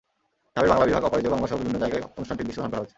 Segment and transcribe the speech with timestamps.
[0.53, 2.89] ঢাবির বাংলা বিভাগ, অপরাজেয় বাংলাসহ বিভিন্ন জায়গায় অনুষ্ঠানটির দৃশ্য ধারণ করা হয়েছে।